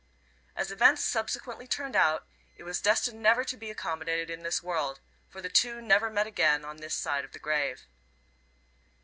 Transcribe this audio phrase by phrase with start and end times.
[0.55, 2.25] As events subsequently turned out
[2.57, 6.25] it was destined never to be accommodated in this world, for the two never met
[6.25, 7.85] again on this side the grave.